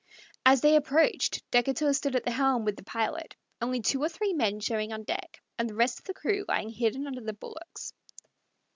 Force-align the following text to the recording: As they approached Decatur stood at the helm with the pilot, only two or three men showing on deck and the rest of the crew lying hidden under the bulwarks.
As 0.47 0.61
they 0.61 0.75
approached 0.75 1.43
Decatur 1.51 1.93
stood 1.93 2.15
at 2.15 2.23
the 2.23 2.31
helm 2.31 2.65
with 2.65 2.75
the 2.75 2.83
pilot, 2.83 3.35
only 3.61 3.83
two 3.83 4.01
or 4.01 4.09
three 4.09 4.33
men 4.33 4.59
showing 4.59 4.91
on 4.91 5.03
deck 5.03 5.39
and 5.59 5.69
the 5.69 5.75
rest 5.75 5.99
of 5.99 6.05
the 6.05 6.15
crew 6.15 6.43
lying 6.47 6.71
hidden 6.71 7.05
under 7.05 7.21
the 7.21 7.33
bulwarks. 7.33 7.93